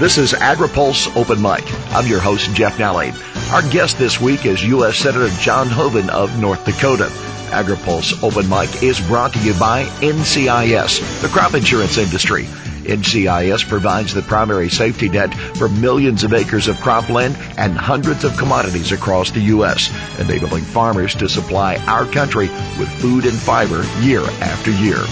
This 0.00 0.16
is 0.16 0.32
AgriPulse 0.32 1.14
Open 1.14 1.42
Mic. 1.42 1.62
I'm 1.94 2.06
your 2.06 2.20
host, 2.20 2.54
Jeff 2.54 2.78
Nalley. 2.78 3.12
Our 3.52 3.60
guest 3.70 3.98
this 3.98 4.18
week 4.18 4.46
is 4.46 4.64
U.S. 4.64 4.96
Senator 4.96 5.28
John 5.42 5.68
Hoeven 5.68 6.08
of 6.08 6.40
North 6.40 6.64
Dakota. 6.64 7.10
AgriPulse 7.50 8.24
Open 8.24 8.48
Mic 8.48 8.82
is 8.82 8.98
brought 8.98 9.34
to 9.34 9.38
you 9.40 9.52
by 9.60 9.84
NCIS, 10.00 11.20
the 11.20 11.28
crop 11.28 11.52
insurance 11.52 11.98
industry. 11.98 12.44
NCIS 12.84 13.68
provides 13.68 14.14
the 14.14 14.22
primary 14.22 14.70
safety 14.70 15.10
net 15.10 15.34
for 15.34 15.68
millions 15.68 16.24
of 16.24 16.32
acres 16.32 16.66
of 16.66 16.76
cropland 16.76 17.36
and 17.58 17.76
hundreds 17.76 18.24
of 18.24 18.38
commodities 18.38 18.92
across 18.92 19.30
the 19.30 19.40
U.S., 19.40 19.92
enabling 20.18 20.64
farmers 20.64 21.14
to 21.16 21.28
supply 21.28 21.76
our 21.86 22.06
country 22.06 22.48
with 22.78 22.88
food 23.02 23.26
and 23.26 23.38
fiber 23.38 23.82
year 24.00 24.22
after 24.40 24.70
year. 24.70 25.04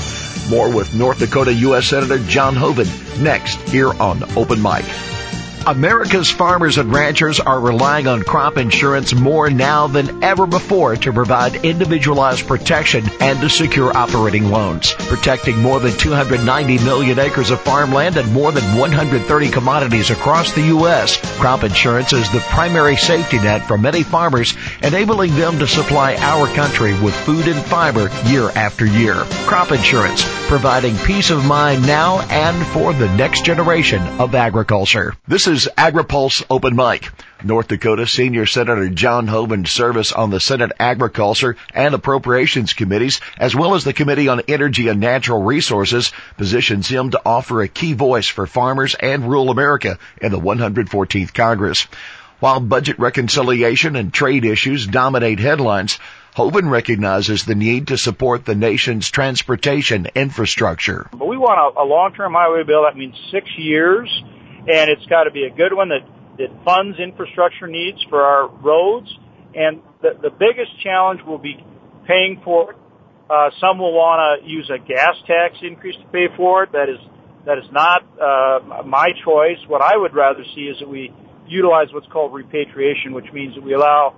More 0.49 0.75
with 0.75 0.95
North 0.95 1.19
Dakota 1.19 1.53
U.S. 1.53 1.89
Senator 1.89 2.19
John 2.21 2.55
Hoeven 2.57 2.89
next 3.23 3.57
here 3.69 3.93
on 4.01 4.23
Open 4.37 4.63
Mic 4.63 4.78
life. 4.81 5.28
America's 5.69 6.31
farmers 6.31 6.79
and 6.79 6.91
ranchers 6.91 7.41
are 7.41 7.61
relying 7.61 8.07
on 8.07 8.23
crop 8.23 8.57
insurance 8.57 9.13
more 9.15 9.51
now 9.51 9.87
than 9.87 10.25
ever 10.25 10.47
before 10.47 10.97
to 10.97 11.13
provide 11.13 11.63
individualized 11.63 12.47
protection 12.47 13.05
and 13.21 13.39
to 13.43 13.51
secure 13.51 13.95
operating 13.95 14.49
loans. 14.49 14.95
Protecting 14.95 15.59
more 15.59 15.79
than 15.79 15.93
290 15.93 16.79
million 16.85 17.19
acres 17.19 17.51
of 17.51 17.61
farmland 17.61 18.17
and 18.17 18.33
more 18.33 18.51
than 18.51 18.79
130 18.79 19.51
commodities 19.51 20.09
across 20.09 20.55
the 20.55 20.69
U.S., 20.69 21.21
crop 21.39 21.63
insurance 21.65 22.15
is 22.15 22.33
the 22.33 22.41
primary 22.49 22.97
safety 22.97 23.37
net 23.37 23.67
for 23.69 23.77
many 23.77 24.03
farmers, 24.03 24.57
enabling 24.83 25.37
them 25.37 25.59
to 25.59 25.67
supply 25.67 26.15
our 26.17 26.47
country 26.55 26.99
with 27.01 27.15
food 27.15 27.47
and 27.47 27.63
fiber 27.67 28.09
year 28.25 28.49
after 28.55 28.87
year. 28.87 29.17
Crop 29.45 29.71
insurance, 29.71 30.25
providing 30.49 30.97
peace 30.97 31.29
of 31.29 31.45
mind 31.45 31.87
now 31.87 32.21
and 32.31 32.67
for 32.69 32.95
the 32.95 33.15
next 33.17 33.45
generation 33.45 34.01
of 34.19 34.35
agriculture. 34.35 35.15
This 35.27 35.47
is 35.47 35.58
is 35.59 35.69
AgriPulse 35.77 36.45
Open 36.51 36.77
Mic. 36.77 37.11
North 37.43 37.67
Dakota 37.67 38.07
Senior 38.07 38.47
Senator 38.47 38.89
John 38.91 39.27
Hoeven's 39.27 39.73
service 39.73 40.13
on 40.13 40.31
the 40.31 40.39
Senate 40.39 40.71
Agriculture 40.79 41.57
and 41.75 41.95
Appropriations 41.95 42.75
Committees, 42.75 43.21
as 43.37 43.57
well 43.57 43.75
as 43.75 43.83
the 43.83 43.93
Committee 43.93 44.29
on 44.29 44.43
Energy 44.47 44.87
and 44.87 45.01
Natural 45.01 45.43
Resources, 45.43 46.13
positions 46.37 46.87
him 46.87 47.11
to 47.11 47.21
offer 47.27 47.61
a 47.61 47.67
key 47.67 47.95
voice 47.95 48.29
for 48.29 48.47
farmers 48.47 48.95
and 48.95 49.29
rural 49.29 49.51
America 49.51 49.99
in 50.23 50.31
the 50.31 50.39
114th 50.39 51.35
Congress. 51.35 51.89
While 52.39 52.61
budget 52.61 53.01
reconciliation 53.01 53.97
and 53.97 54.15
trade 54.15 54.45
issues 54.45 54.87
dominate 54.87 55.41
headlines, 55.41 55.99
Hoeven 56.37 56.69
recognizes 56.69 57.45
the 57.45 57.57
need 57.57 57.89
to 57.89 57.99
support 57.99 58.45
the 58.45 58.55
nation's 58.55 59.11
transportation 59.11 60.07
infrastructure. 60.15 61.09
But 61.13 61.27
we 61.27 61.37
want 61.37 61.77
a, 61.77 61.83
a 61.83 61.85
long-term 61.85 62.33
highway 62.33 62.63
bill 62.63 62.85
that 62.85 62.97
means 62.97 63.17
six 63.33 63.49
years 63.57 64.09
and 64.69 64.91
it's 64.91 65.07
got 65.07 65.25
to 65.25 65.31
be 65.31 65.45
a 65.45 65.51
good 65.51 65.73
one 65.73 65.89
that, 65.89 66.05
that 66.37 66.49
funds 66.65 66.99
infrastructure 66.99 67.67
needs 67.67 67.99
for 68.11 68.23
our 68.23 68.49
roads. 68.49 69.09
And 69.55 69.81
the, 70.03 70.11
the 70.21 70.31
biggest 70.31 70.79
challenge 70.83 71.21
will 71.27 71.39
be 71.39 71.57
paying 72.07 72.41
for 72.45 72.73
it. 72.73 72.77
Uh, 73.31 73.51
some 73.61 73.79
will 73.79 73.93
want 73.93 74.43
to 74.43 74.49
use 74.49 74.71
a 74.71 74.79
gas 74.79 75.17
tax 75.27 75.57
increase 75.63 75.97
to 75.97 76.07
pay 76.13 76.27
for 76.37 76.65
it. 76.65 76.73
That 76.73 76.89
is 76.89 76.99
that 77.47 77.59
is 77.59 77.71
not 77.73 78.03
uh, 78.21 78.85
my 78.85 79.09
choice. 79.25 79.59
What 79.69 79.81
I 79.81 79.97
would 79.97 80.15
rather 80.15 80.45
see 80.55 80.63
is 80.63 80.79
that 80.81 80.89
we 80.89 81.13
utilize 81.47 81.89
what's 81.93 82.07
called 82.09 82.33
repatriation, 82.33 83.13
which 83.13 83.33
means 83.33 83.55
that 83.55 83.65
we 83.65 83.75
allow 83.75 84.15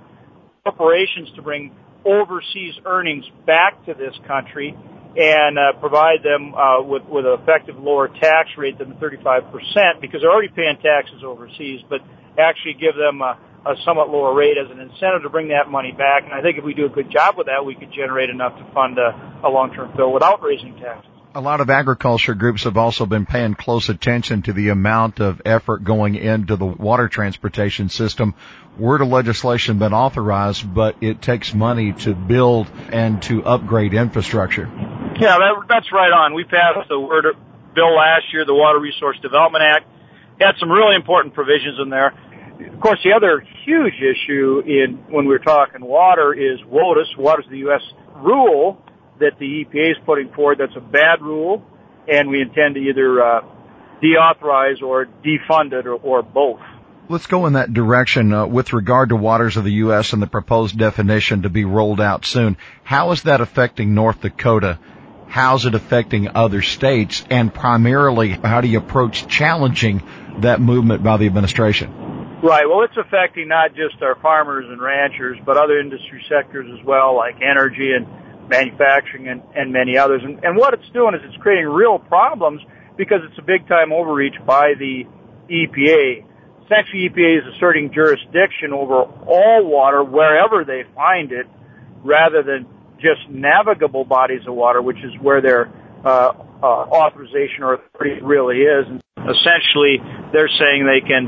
corporations 0.65 1.29
to 1.37 1.43
bring 1.43 1.73
overseas 2.05 2.75
earnings 2.87 3.25
back 3.47 3.85
to 3.87 3.95
this 3.95 4.15
country 4.27 4.75
and 5.17 5.59
uh, 5.59 5.73
provide 5.81 6.23
them 6.23 6.55
uh, 6.55 6.83
with 6.83 7.03
with 7.05 7.27
an 7.27 7.39
effective 7.41 7.77
lower 7.79 8.09
tax 8.09 8.51
rate 8.57 8.79
than 8.79 8.91
the 8.91 8.95
35 8.97 9.51
percent 9.51 10.01
because 10.01 10.21
they're 10.23 10.31
already 10.31 10.53
paying 10.55 10.77
taxes 10.83 11.23
overseas, 11.25 11.81
but 11.89 12.01
actually 12.39 12.75
give 12.75 12.95
them 12.95 13.21
a, 13.21 13.39
a 13.67 13.75
somewhat 13.85 14.09
lower 14.09 14.35
rate 14.35 14.57
as 14.57 14.71
an 14.71 14.79
incentive 14.81 15.23
to 15.23 15.31
bring 15.31 15.49
that 15.49 15.69
money 15.69 15.93
back. 15.93 16.25
And 16.25 16.33
I 16.33 16.43
think 16.43 16.59
if 16.59 16.65
we 16.65 16.75
do 16.75 16.87
a 16.87 16.89
good 16.89 17.11
job 17.11 17.37
with 17.37 17.47
that, 17.47 17.65
we 17.65 17.75
could 17.75 17.93
generate 17.93 18.31
enough 18.31 18.57
to 18.59 18.65
fund 18.73 18.99
a, 18.99 19.43
a 19.45 19.49
long-term 19.49 19.97
bill 19.97 20.13
without 20.13 20.43
raising 20.43 20.79
taxes. 20.79 21.11
A 21.33 21.41
lot 21.41 21.61
of 21.61 21.71
agriculture 21.71 22.35
groups 22.35 22.65
have 22.65 22.77
also 22.77 23.07
been 23.07 23.25
paying 23.25 23.55
close 23.55 23.89
attention 23.89 24.43
to 24.43 24.53
the 24.53 24.71
amount 24.71 25.21
of 25.21 25.41
effort 25.45 25.85
going 25.85 26.17
into 26.17 26.57
the 26.57 26.67
water 26.67 27.09
transportation 27.09 27.89
system. 27.89 28.35
Word 28.77 29.01
of 29.01 29.09
legislation 29.09 29.79
been 29.79 29.93
authorized, 29.93 30.75
but 30.75 30.97
it 31.01 31.23
takes 31.23 31.55
money 31.55 31.93
to 32.01 32.15
build 32.15 32.69
and 32.91 33.23
to 33.23 33.45
upgrade 33.45 33.95
infrastructure. 33.95 34.69
Yeah, 35.19 35.39
that, 35.39 35.53
that's 35.69 35.93
right 35.93 36.13
on. 36.13 36.35
We 36.35 36.45
passed 36.45 36.89
the 36.89 36.95
WRDA 36.95 37.35
bill 37.75 37.95
last 37.95 38.33
year, 38.33 38.45
the 38.45 38.55
Water 38.55 38.79
Resource 38.79 39.19
Development 39.23 39.63
Act. 39.63 39.87
It 40.39 40.45
had 40.45 40.55
some 40.59 40.71
really 40.71 40.97
important 40.97 41.35
provisions 41.35 41.79
in 41.83 41.91
there. 41.91 42.15
Of 42.73 42.81
course, 42.81 42.99
the 43.05 43.13
other 43.13 43.45
huge 43.65 43.95
issue 43.95 44.63
in 44.67 45.05
when 45.09 45.27
we're 45.27 45.39
talking 45.39 45.81
water 45.81 46.35
is 46.35 46.61
WOTUS, 46.61 47.17
Waters 47.17 47.47
of 47.47 47.51
the 47.51 47.59
U.S. 47.59 47.81
rule 48.17 48.83
that 49.19 49.39
the 49.39 49.65
EPA 49.65 49.93
is 49.93 49.97
putting 50.05 50.33
forward. 50.33 50.59
That's 50.59 50.77
a 50.77 50.81
bad 50.81 51.23
rule, 51.23 51.63
and 52.09 52.29
we 52.29 52.43
intend 52.43 52.75
to 52.75 52.81
either 52.81 53.23
uh, 53.23 53.41
deauthorize 54.03 54.83
or 54.83 55.07
defund 55.25 55.73
it 55.73 55.87
or, 55.87 55.95
or 55.95 56.23
both. 56.23 56.61
Let's 57.09 57.27
go 57.27 57.47
in 57.47 57.55
that 57.55 57.73
direction 57.75 58.33
uh, 58.33 58.47
with 58.47 58.73
regard 58.73 59.09
to 59.09 59.17
waters 59.17 59.57
of 59.57 59.65
the 59.65 59.73
U.S. 59.73 60.13
and 60.13 60.23
the 60.23 60.27
proposed 60.27 60.79
definition 60.79 61.43
to 61.43 61.51
be 61.51 61.65
rolled 61.65 62.01
out 62.01 62.25
soon. 62.25 62.57
How 62.85 63.11
is 63.13 63.25
that 63.25 63.41
affecting 63.41 63.95
North 63.95 64.21
Dakota 64.21 64.79
How's 65.31 65.65
it 65.65 65.77
affecting 65.77 66.27
other 66.35 66.61
states? 66.61 67.25
And 67.31 67.55
primarily, 67.55 68.31
how 68.31 68.61
do 68.61 68.67
you 68.67 68.79
approach 68.79 69.29
challenging 69.29 70.03
that 70.41 70.61
movement 70.61 71.05
by 71.05 71.19
the 71.19 71.27
administration? 71.27 72.41
Right. 72.43 72.67
Well, 72.69 72.83
it's 72.83 72.97
affecting 72.97 73.47
not 73.47 73.77
just 73.77 74.03
our 74.03 74.17
farmers 74.17 74.65
and 74.69 74.83
ranchers, 74.83 75.39
but 75.47 75.57
other 75.57 75.79
industry 75.79 76.25
sectors 76.29 76.67
as 76.77 76.85
well, 76.85 77.15
like 77.15 77.37
energy 77.37 77.93
and 77.93 78.09
manufacturing 78.49 79.29
and, 79.29 79.41
and 79.55 79.73
many 79.73 79.97
others. 79.97 80.23
And, 80.25 80.45
and 80.45 80.57
what 80.57 80.75
it's 80.75 80.89
doing 80.93 81.15
is 81.15 81.21
it's 81.23 81.41
creating 81.41 81.67
real 81.67 82.01
problems 82.01 82.61
because 82.97 83.21
it's 83.23 83.39
a 83.39 83.43
big 83.43 83.69
time 83.69 83.93
overreach 83.93 84.35
by 84.45 84.75
the 84.77 85.05
EPA. 85.49 86.25
Essentially, 86.65 87.09
EPA 87.09 87.39
is 87.39 87.55
asserting 87.55 87.93
jurisdiction 87.93 88.73
over 88.73 89.03
all 89.03 89.65
water 89.65 90.03
wherever 90.03 90.65
they 90.65 90.83
find 90.97 91.31
it 91.31 91.47
rather 92.03 92.43
than 92.43 92.67
just 93.01 93.29
navigable 93.29 94.05
bodies 94.05 94.43
of 94.47 94.55
water, 94.55 94.81
which 94.83 94.99
is 94.99 95.13
where 95.21 95.41
their 95.41 95.73
uh, 96.05 96.33
uh, 96.63 96.67
authorization 96.67 97.63
or 97.63 97.75
authority 97.75 98.21
really 98.23 98.59
is. 98.63 98.87
And 98.87 99.03
essentially, 99.17 99.99
they're 100.33 100.49
saying 100.49 100.87
they 100.87 101.07
can 101.07 101.27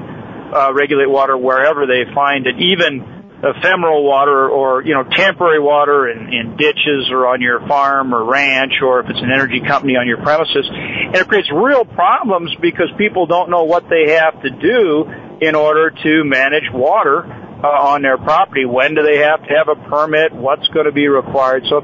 uh, 0.54 0.72
regulate 0.72 1.08
water 1.08 1.36
wherever 1.36 1.86
they 1.86 2.04
find 2.14 2.46
it, 2.46 2.56
even 2.60 3.22
ephemeral 3.42 4.04
water 4.04 4.48
or 4.48 4.84
you 4.84 4.94
know 4.94 5.02
temporary 5.02 5.58
water 5.58 6.08
in, 6.08 6.32
in 6.32 6.56
ditches 6.56 7.10
or 7.10 7.26
on 7.26 7.40
your 7.40 7.58
farm 7.66 8.14
or 8.14 8.24
ranch 8.24 8.74
or 8.80 9.00
if 9.00 9.10
it's 9.10 9.18
an 9.18 9.32
energy 9.34 9.60
company 9.66 9.96
on 9.96 10.06
your 10.06 10.22
premises 10.22 10.64
and 10.70 11.16
it 11.16 11.26
creates 11.26 11.50
real 11.50 11.84
problems 11.84 12.54
because 12.62 12.86
people 12.96 13.26
don't 13.26 13.50
know 13.50 13.64
what 13.64 13.82
they 13.90 14.12
have 14.12 14.40
to 14.42 14.50
do 14.50 15.10
in 15.40 15.56
order 15.56 15.90
to 15.90 16.22
manage 16.22 16.70
water 16.72 17.41
uh, 17.62 17.94
on 17.94 18.02
their 18.02 18.18
property. 18.18 18.64
When 18.64 18.94
do 18.94 19.02
they 19.02 19.18
have 19.18 19.42
to 19.46 19.54
have 19.54 19.68
a 19.68 19.78
permit? 19.88 20.34
What's 20.34 20.66
going 20.68 20.86
to 20.86 20.92
be 20.92 21.06
required? 21.08 21.64
So 21.70 21.78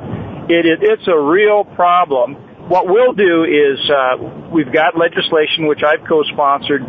it, 0.49 0.67
it, 0.67 0.79
it's 0.83 1.07
a 1.07 1.19
real 1.19 1.65
problem. 1.65 2.35
What 2.69 2.87
we'll 2.87 3.15
do 3.15 3.45
is 3.45 3.79
uh, 3.89 4.51
we've 4.53 4.73
got 4.73 4.99
legislation 4.99 5.67
which 5.67 5.83
I've 5.83 6.07
co-sponsored, 6.07 6.83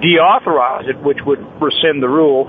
deauthorize 0.00 0.88
it, 0.88 1.02
which 1.02 1.18
would 1.26 1.40
rescind 1.60 2.02
the 2.02 2.08
rule. 2.08 2.46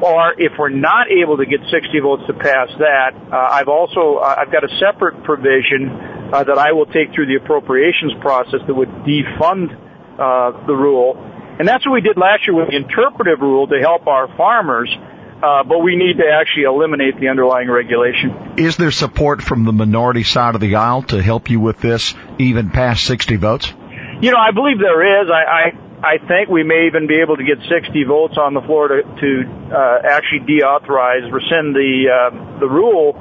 Or 0.00 0.32
if 0.38 0.52
we're 0.58 0.68
not 0.68 1.08
able 1.10 1.38
to 1.38 1.46
get 1.46 1.60
60 1.70 2.00
votes 2.00 2.22
to 2.26 2.34
pass 2.34 2.68
that, 2.78 3.16
uh, 3.32 3.36
I've 3.36 3.68
also 3.68 4.16
uh, 4.16 4.36
I've 4.38 4.52
got 4.52 4.62
a 4.62 4.68
separate 4.78 5.24
provision 5.24 5.88
uh, 6.32 6.44
that 6.44 6.58
I 6.58 6.72
will 6.72 6.86
take 6.86 7.14
through 7.14 7.26
the 7.26 7.36
appropriations 7.36 8.12
process 8.20 8.60
that 8.66 8.74
would 8.74 8.90
defund 9.08 9.72
uh, 10.20 10.66
the 10.66 10.76
rule, 10.76 11.16
and 11.58 11.66
that's 11.66 11.86
what 11.86 11.92
we 11.92 12.02
did 12.02 12.18
last 12.18 12.46
year 12.46 12.54
with 12.54 12.68
the 12.68 12.76
interpretive 12.76 13.40
rule 13.40 13.66
to 13.68 13.80
help 13.80 14.06
our 14.06 14.28
farmers 14.36 14.94
uh, 15.42 15.64
but 15.64 15.78
we 15.78 15.96
need 15.96 16.16
to 16.18 16.28
actually 16.28 16.64
eliminate 16.64 17.20
the 17.20 17.28
underlying 17.28 17.70
regulation. 17.70 18.54
Is 18.56 18.76
there 18.76 18.90
support 18.90 19.42
from 19.42 19.64
the 19.64 19.72
minority 19.72 20.22
side 20.22 20.54
of 20.54 20.60
the 20.60 20.76
aisle 20.76 21.02
to 21.04 21.22
help 21.22 21.50
you 21.50 21.60
with 21.60 21.78
this, 21.80 22.14
even 22.38 22.70
past 22.70 23.04
60 23.04 23.36
votes? 23.36 23.72
You 24.20 24.30
know, 24.30 24.38
I 24.38 24.52
believe 24.52 24.78
there 24.78 25.22
is. 25.22 25.30
I, 25.30 25.44
I 25.44 25.86
I 26.02 26.18
think 26.18 26.48
we 26.48 26.62
may 26.62 26.86
even 26.86 27.06
be 27.06 27.20
able 27.20 27.36
to 27.36 27.44
get 27.44 27.58
60 27.68 28.04
votes 28.04 28.36
on 28.36 28.52
the 28.52 28.60
floor 28.60 28.88
to, 28.88 29.02
to 29.02 29.28
uh, 29.72 29.98
actually 30.04 30.40
deauthorize, 30.40 31.30
rescind 31.32 31.74
the 31.74 32.08
uh, 32.12 32.60
the 32.60 32.68
rule. 32.68 33.16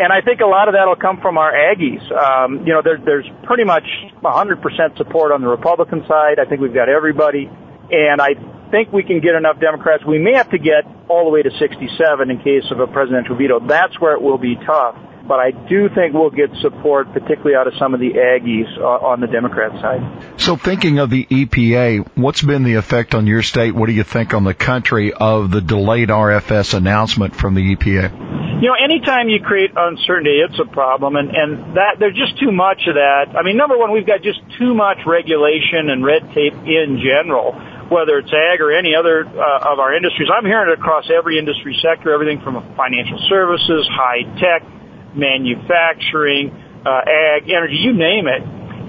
And 0.00 0.12
I 0.12 0.22
think 0.22 0.40
a 0.40 0.46
lot 0.46 0.68
of 0.68 0.74
that 0.74 0.86
will 0.88 0.96
come 0.96 1.20
from 1.20 1.38
our 1.38 1.52
Aggies. 1.52 2.02
Um, 2.10 2.66
you 2.66 2.72
know, 2.72 2.82
there, 2.82 2.98
there's 2.98 3.26
pretty 3.44 3.62
much 3.62 3.84
100% 4.22 4.96
support 4.96 5.30
on 5.30 5.40
the 5.40 5.46
Republican 5.46 6.04
side. 6.08 6.40
I 6.40 6.46
think 6.46 6.60
we've 6.60 6.74
got 6.74 6.88
everybody. 6.88 7.48
And 7.92 8.20
I 8.20 8.34
think 8.70 8.92
we 8.92 9.02
can 9.02 9.20
get 9.20 9.34
enough 9.34 9.60
Democrats. 9.60 10.04
We 10.04 10.18
may 10.18 10.34
have 10.34 10.50
to 10.50 10.58
get 10.58 10.84
all 11.08 11.24
the 11.24 11.30
way 11.30 11.42
to 11.42 11.50
67 11.58 12.30
in 12.30 12.38
case 12.38 12.64
of 12.70 12.80
a 12.80 12.86
presidential 12.86 13.36
veto. 13.36 13.60
That's 13.60 13.98
where 14.00 14.14
it 14.14 14.22
will 14.22 14.38
be 14.38 14.56
tough. 14.56 14.96
but 15.26 15.40
I 15.40 15.52
do 15.52 15.88
think 15.88 16.12
we'll 16.12 16.30
get 16.30 16.50
support, 16.60 17.12
particularly 17.12 17.56
out 17.56 17.66
of 17.66 17.74
some 17.78 17.94
of 17.94 18.00
the 18.00 18.12
Aggies 18.12 18.68
uh, 18.78 18.84
on 18.84 19.20
the 19.20 19.26
Democrat 19.26 19.72
side. 19.80 20.40
So 20.40 20.56
thinking 20.56 20.98
of 20.98 21.08
the 21.08 21.24
EPA, 21.24 22.06
what's 22.14 22.42
been 22.42 22.62
the 22.62 22.74
effect 22.74 23.14
on 23.14 23.26
your 23.26 23.42
state? 23.42 23.74
What 23.74 23.86
do 23.86 23.92
you 23.92 24.04
think 24.04 24.34
on 24.34 24.44
the 24.44 24.54
country 24.54 25.12
of 25.14 25.50
the 25.50 25.60
delayed 25.62 26.10
RFS 26.10 26.74
announcement 26.74 27.34
from 27.34 27.54
the 27.54 27.74
EPA? 27.74 28.60
You 28.60 28.68
know, 28.68 28.76
anytime 28.82 29.28
you 29.28 29.40
create 29.40 29.70
uncertainty, 29.76 30.40
it's 30.40 30.58
a 30.60 30.70
problem, 30.70 31.16
and 31.16 31.30
and 31.30 31.76
that 31.76 31.96
there's 31.98 32.16
just 32.16 32.38
too 32.38 32.52
much 32.52 32.86
of 32.86 32.94
that. 32.94 33.34
I 33.36 33.42
mean, 33.42 33.56
number 33.56 33.76
one, 33.76 33.92
we've 33.92 34.06
got 34.06 34.22
just 34.22 34.40
too 34.58 34.74
much 34.74 34.98
regulation 35.06 35.90
and 35.90 36.04
red 36.04 36.32
tape 36.32 36.54
in 36.64 37.02
general 37.02 37.52
whether 37.90 38.18
it's 38.18 38.32
ag 38.32 38.60
or 38.60 38.72
any 38.72 38.94
other 38.94 39.26
uh, 39.26 39.72
of 39.72 39.78
our 39.78 39.94
industries. 39.94 40.28
I'm 40.32 40.44
hearing 40.44 40.70
it 40.72 40.78
across 40.78 41.10
every 41.10 41.38
industry 41.38 41.76
sector, 41.82 42.12
everything 42.12 42.40
from 42.40 42.60
financial 42.76 43.18
services, 43.28 43.88
high 43.92 44.24
tech, 44.40 44.64
manufacturing, 45.14 46.50
uh, 46.84 47.02
ag, 47.04 47.48
energy, 47.48 47.76
you 47.76 47.92
name 47.92 48.26
it. 48.26 48.42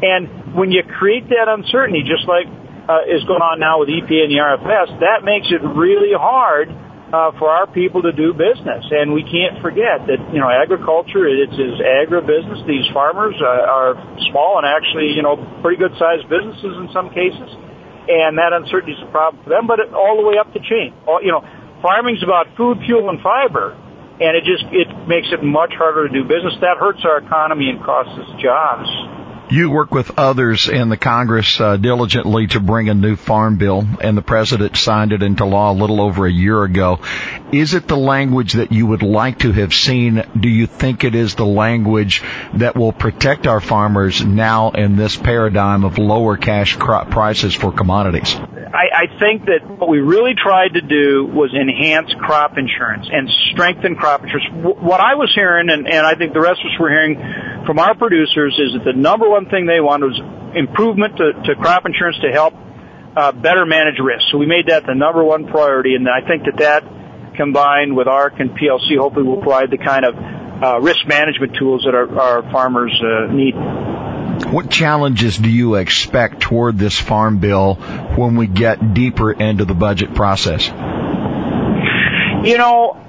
And 0.04 0.56
when 0.56 0.72
you 0.72 0.84
create 0.84 1.30
that 1.30 1.48
uncertainty, 1.48 2.04
just 2.04 2.28
like 2.28 2.48
uh, 2.88 3.08
is 3.10 3.24
going 3.26 3.42
on 3.42 3.60
now 3.60 3.80
with 3.80 3.90
EPA 3.90 4.30
and 4.30 4.32
the 4.32 4.40
RFS, 4.40 5.00
that 5.00 5.24
makes 5.24 5.48
it 5.52 5.64
really 5.64 6.14
hard 6.14 6.70
uh, 6.70 7.32
for 7.40 7.50
our 7.50 7.68
people 7.68 8.02
to 8.04 8.12
do 8.12 8.34
business. 8.34 8.84
And 8.92 9.14
we 9.14 9.24
can't 9.24 9.62
forget 9.62 10.08
that, 10.08 10.20
you 10.34 10.40
know, 10.40 10.50
agriculture, 10.50 11.28
it's 11.28 11.56
is 11.56 11.80
agribusiness. 11.80 12.68
These 12.68 12.88
farmers 12.94 13.36
uh, 13.40 13.46
are 13.46 13.96
small 14.32 14.60
and 14.60 14.68
actually, 14.68 15.16
you 15.16 15.24
know, 15.24 15.40
pretty 15.62 15.78
good 15.78 15.96
sized 15.98 16.28
businesses 16.28 16.76
in 16.80 16.90
some 16.92 17.10
cases 17.10 17.50
and 18.08 18.38
that 18.38 18.54
uncertainty 18.54 18.94
is 18.94 19.02
a 19.02 19.12
problem 19.12 19.44
for 19.44 19.50
them, 19.50 19.68
but 19.68 19.80
it, 19.80 19.94
all 19.94 20.18
the 20.18 20.28
way 20.28 20.38
up 20.38 20.54
the 20.54 20.60
chain. 20.60 20.94
All, 21.08 21.22
you 21.22 21.32
know, 21.32 21.42
farming's 21.82 22.24
about 22.24 22.48
food, 22.56 22.80
fuel, 22.86 23.10
and 23.10 23.22
fiber, 23.22 23.74
and 24.22 24.38
it 24.38 24.44
just 24.46 24.64
it 24.72 24.88
makes 25.08 25.28
it 25.32 25.44
much 25.44 25.74
harder 25.74 26.08
to 26.08 26.14
do 26.14 26.24
business. 26.24 26.56
That 26.62 26.78
hurts 26.78 27.04
our 27.04 27.20
economy 27.20 27.70
and 27.70 27.84
costs 27.84 28.14
us 28.14 28.30
jobs. 28.42 28.88
You 29.50 29.70
work 29.70 29.92
with 29.92 30.18
others 30.18 30.68
in 30.68 30.90
the 30.90 30.98
Congress 30.98 31.62
uh, 31.62 31.78
diligently 31.78 32.48
to 32.48 32.60
bring 32.60 32.90
a 32.90 32.96
new 32.96 33.16
farm 33.16 33.58
bill, 33.58 33.86
and 34.02 34.18
the 34.18 34.24
president 34.24 34.76
signed 34.76 35.14
it 35.14 35.22
into 35.22 35.46
law 35.46 35.72
a 35.72 35.78
little 35.78 36.02
over 36.02 36.26
a 36.26 36.32
year 36.32 36.64
ago. 36.64 37.00
Is 37.52 37.76
it 37.76 37.88
the 37.88 37.96
language 37.96 38.54
that 38.54 38.72
you 38.72 38.88
would 38.88 39.04
like 39.04 39.40
to 39.40 39.52
have 39.52 39.72
seen? 39.72 40.24
Do 40.40 40.50
you 40.50 40.66
think 40.66 41.04
it 41.04 41.14
is 41.14 41.36
the 41.36 41.46
language 41.46 42.24
that 42.56 42.76
will 42.76 42.92
protect 42.92 43.46
our 43.46 43.62
farmers 43.62 44.26
now 44.26 44.72
in 44.72 44.96
this 44.96 45.16
paradigm 45.16 45.84
of 45.84 46.00
lower 46.00 46.38
cash 46.38 46.76
crop 46.76 47.12
prices 47.12 47.54
for 47.54 47.72
commodities? 47.72 48.36
I, 48.36 49.06
I 49.06 49.20
think 49.20 49.46
that 49.46 49.70
what 49.70 49.90
we 49.90 50.00
really 50.00 50.34
tried 50.34 50.74
to 50.74 50.82
do 50.82 51.26
was 51.26 51.54
enhance 51.54 52.12
crop 52.20 52.58
insurance 52.58 53.08
and 53.12 53.30
strengthen 53.52 53.96
crop 53.96 54.24
insurance. 54.24 54.48
What 54.82 55.00
I 55.00 55.16
was 55.16 55.32
hearing, 55.36 55.70
and, 55.70 55.88
and 55.88 56.06
I 56.06 56.16
think 56.16 56.34
the 56.34 56.42
rest 56.42 56.62
of 56.62 56.72
us 56.72 56.80
were 56.80 56.90
hearing 56.90 57.22
from 57.66 57.80
our 57.80 57.96
producers, 57.96 58.60
is 58.60 58.74
that 58.74 58.84
the 58.86 58.94
number 58.94 59.30
one 59.30 59.50
thing 59.50 59.66
they 59.66 59.80
wanted 59.80 60.08
was 60.08 60.56
improvement 60.56 61.18
to, 61.18 61.34
to 61.46 61.56
crop 61.56 61.86
insurance 61.86 62.18
to 62.22 62.32
help 62.32 62.54
uh, 63.16 63.32
better 63.32 63.66
manage 63.66 64.00
risk. 64.00 64.26
So 64.32 64.38
we 64.38 64.46
made 64.46 64.68
that 64.68 64.86
the 64.86 64.96
number 64.96 65.24
one 65.24 65.48
priority, 65.48 65.96
and 65.96 66.08
I 66.08 66.26
think 66.28 66.46
that 66.46 66.58
that 66.58 66.84
combined 67.36 67.96
with 67.96 68.08
ARC 68.08 68.40
and 68.40 68.52
PLC 68.52 68.98
hopefully 68.98 69.26
will 69.26 69.42
provide 69.42 69.72
the 69.72 69.78
kind 69.78 70.06
of 70.06 70.16
uh, 70.16 70.80
risk 70.80 71.06
management 71.08 71.56
tools 71.58 71.84
that 71.86 71.94
our, 71.94 72.20
our 72.20 72.42
farmers 72.52 72.94
uh, 73.02 73.32
need. 73.32 73.56
What 74.52 74.70
challenges 74.70 75.38
do 75.38 75.50
you 75.50 75.76
expect 75.76 76.42
toward 76.42 76.78
this 76.78 77.00
farm 77.00 77.40
bill 77.40 77.76
when 77.76 78.36
we 78.36 78.48
get 78.48 78.94
deeper 78.94 79.32
into 79.32 79.66
the 79.66 79.74
budget 79.74 80.14
process? 80.14 80.68
You 82.46 82.58
know, 82.58 83.02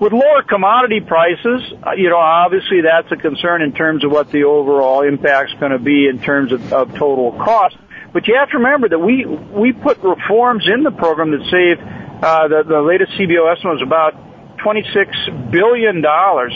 with 0.00 0.12
lower 0.12 0.42
commodity 0.42 1.00
prices, 1.00 1.62
uh, 1.86 1.92
you 1.92 2.10
know, 2.10 2.18
obviously 2.18 2.82
that's 2.82 3.10
a 3.12 3.16
concern 3.16 3.62
in 3.62 3.72
terms 3.72 4.04
of 4.04 4.10
what 4.10 4.30
the 4.30 4.44
overall 4.44 5.02
impact's 5.02 5.54
going 5.54 5.72
to 5.72 5.78
be 5.78 6.08
in 6.08 6.20
terms 6.20 6.52
of, 6.52 6.72
of 6.72 6.94
total 6.94 7.32
cost. 7.32 7.76
But 8.12 8.28
you 8.28 8.36
have 8.38 8.50
to 8.50 8.58
remember 8.58 8.88
that 8.88 8.98
we 8.98 9.26
we 9.26 9.72
put 9.72 9.98
reforms 10.02 10.66
in 10.72 10.82
the 10.82 10.90
program 10.90 11.32
that 11.32 11.44
save 11.50 11.78
uh, 12.24 12.48
the 12.48 12.62
the 12.66 12.80
latest 12.80 13.12
CBO 13.12 13.52
estimate 13.52 13.80
was 13.80 13.82
about 13.82 14.14
$26 14.58 15.50
billion. 15.50 16.02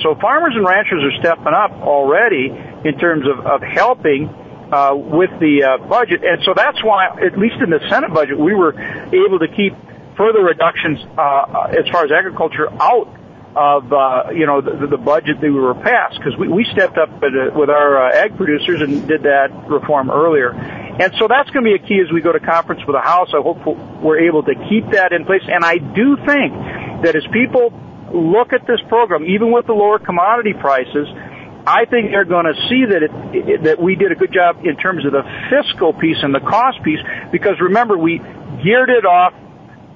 So 0.03 0.15
farmers 0.21 0.55
and 0.57 0.67
ranchers 0.67 1.05
are 1.05 1.21
stepping 1.21 1.53
up 1.53 1.73
already 1.83 2.51
in 2.85 2.99
terms 2.99 3.27
of, 3.29 3.45
of 3.47 3.63
helping 3.63 4.29
uh, 4.73 4.95
with 4.95 5.31
the 5.39 5.63
uh, 5.65 5.87
budget. 5.87 6.23
And 6.25 6.43
so 6.45 6.55
that's 6.57 6.83
why, 6.83 7.07
at 7.07 7.39
least 7.39 7.57
in 7.63 7.71
the 7.71 7.81
Senate 7.89 8.13
budget, 8.13 8.39
we 8.39 8.55
were 8.55 8.73
able 8.73 9.39
to 9.39 9.49
keep 9.49 9.75
further 10.17 10.43
reductions 10.43 10.99
uh, 11.19 11.77
as 11.77 11.89
far 11.93 12.05
as 12.05 12.11
agriculture 12.11 12.73
out 12.81 13.20
of 13.57 13.93
uh, 13.93 14.31
you 14.33 14.47
know 14.47 14.61
the, 14.61 14.87
the 14.87 14.97
budget 14.97 15.41
that 15.41 15.51
we 15.51 15.59
were 15.59 15.75
passed 15.75 16.17
because 16.19 16.39
we, 16.39 16.49
we 16.49 16.67
stepped 16.73 16.97
up 16.99 17.11
with, 17.21 17.35
with 17.55 17.71
our 17.71 18.11
uh, 18.11 18.25
ag 18.25 18.37
producers 18.37 18.81
and 18.81 19.09
did 19.09 19.25
that 19.25 19.51
reform 19.69 20.11
earlier. 20.11 20.51
And 20.51 21.15
so 21.19 21.29
that's 21.29 21.49
going 21.51 21.65
to 21.65 21.71
be 21.71 21.75
a 21.75 21.87
key 21.87 22.01
as 22.05 22.13
we 22.13 22.21
go 22.21 22.31
to 22.31 22.41
conference 22.41 22.83
with 22.87 22.95
the 22.95 23.01
House. 23.01 23.31
I 23.33 23.41
hope 23.41 23.65
we're 24.03 24.29
able 24.29 24.43
to 24.45 24.55
keep 24.69 24.91
that 24.93 25.13
in 25.13 25.25
place. 25.25 25.43
And 25.49 25.65
I 25.65 25.79
do 25.79 26.17
think 26.17 26.53
that 27.03 27.17
as 27.17 27.25
people 27.33 27.73
look 28.13 28.53
at 28.53 28.67
this 28.67 28.81
program, 28.89 29.25
even 29.25 29.51
with 29.51 29.67
the 29.67 29.73
lower 29.73 29.99
commodity 29.99 30.53
prices, 30.53 31.09
I 31.67 31.85
think 31.87 32.11
they're 32.11 32.25
going 32.25 32.47
to 32.47 32.57
see 32.69 32.85
that 32.85 33.03
it, 33.03 33.11
it, 33.33 33.63
that 33.65 33.81
we 33.81 33.95
did 33.95 34.13
a 34.13 34.15
good 34.15 34.33
job 34.33 34.65
in 34.65 34.77
terms 34.77 35.07
of 35.07 35.13
the 35.13 35.23
fiscal 35.49 35.93
piece 35.93 36.19
and 36.23 36.35
the 36.35 36.41
cost 36.41 36.83
piece 36.83 37.01
because 37.33 37.61
remember 37.61 37.97
we 37.97 38.19
geared 38.63 38.91
it 38.91 39.05
off 39.05 39.33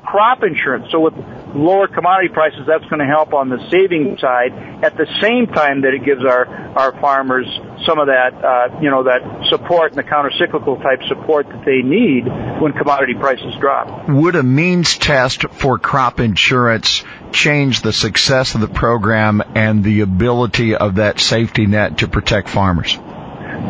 crop 0.05 0.43
insurance. 0.43 0.87
So 0.91 1.01
with 1.01 1.15
lower 1.55 1.87
commodity 1.87 2.33
prices, 2.33 2.67
that's 2.67 2.85
going 2.85 3.01
to 3.01 3.07
help 3.07 3.33
on 3.33 3.49
the 3.49 3.59
saving 3.71 4.19
side 4.19 4.53
at 4.85 4.97
the 4.97 5.07
same 5.21 5.47
time 5.47 5.83
that 5.83 5.95
it 5.95 6.05
gives 6.05 6.25
our, 6.25 6.47
our 6.77 6.93
farmers 7.01 7.47
some 7.87 7.99
of 7.99 8.09
that, 8.09 8.35
uh, 8.35 8.81
you 8.81 8.91
know, 8.91 9.05
that 9.05 9.47
support 9.49 9.93
and 9.93 9.99
the 9.99 10.03
countercyclical 10.03 10.83
type 10.83 11.03
support 11.09 11.49
that 11.49 11.65
they 11.65 11.83
need 11.83 12.27
when 12.61 12.73
commodity 12.73 13.15
prices 13.15 13.55
drop. 13.61 14.09
Would 14.09 14.37
a 14.37 14.43
means 14.43 14.99
test 14.99 15.43
for 15.51 15.79
crop 15.79 16.21
insurance 16.21 17.05
change 17.33 17.83
the 17.83 17.93
success 17.93 18.55
of 18.55 18.61
the 18.61 18.69
program 18.69 19.43
and 19.55 19.83
the 19.85 20.01
ability 20.01 20.75
of 20.75 20.97
that 20.97 21.21
safety 21.21 21.67
net 21.67 21.99
to 21.99 22.09
protect 22.09 22.49
farmers? 22.49 22.99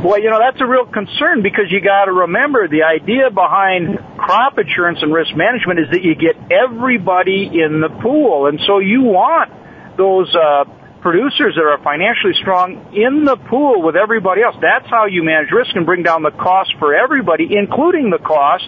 Well, 0.03 0.21
you 0.21 0.31
know, 0.31 0.39
that's 0.39 0.61
a 0.61 0.67
real 0.67 0.87
concern 0.87 1.43
because 1.43 1.71
you 1.71 1.81
got 1.81 2.07
to 2.07 2.13
remember 2.13 2.69
the 2.69 2.83
idea 2.83 3.31
behind 3.31 3.99
crop 4.19 4.59
insurance 4.59 4.99
and 5.03 5.13
risk 5.13 5.35
management 5.37 5.81
is 5.81 5.87
that 5.93 6.03
you 6.03 6.15
get 6.15 6.37
everybody 6.51 7.47
in 7.47 7.81
the 7.81 7.89
pool. 8.03 8.47
And 8.47 8.61
so 8.67 8.81
you 8.81 9.03
want 9.03 9.53
those, 9.97 10.35
uh, 10.35 10.65
producers 11.05 11.55
that 11.55 11.65
are 11.69 11.77
financially 11.85 12.33
strong 12.41 12.97
in 12.97 13.27
the 13.27 13.37
pool 13.37 13.83
with 13.83 13.95
everybody 13.95 14.41
else. 14.41 14.57
That's 14.63 14.89
how 14.89 15.05
you 15.05 15.23
manage 15.23 15.53
risk 15.53 15.77
and 15.77 15.85
bring 15.85 16.03
down 16.03 16.23
the 16.23 16.33
cost 16.33 16.73
for 16.79 16.95
everybody, 16.97 17.47
including 17.53 18.09
the 18.09 18.17
cost 18.17 18.65